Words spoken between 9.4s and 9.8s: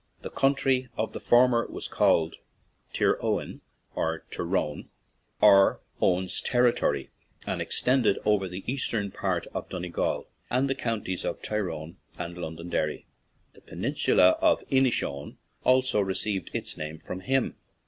of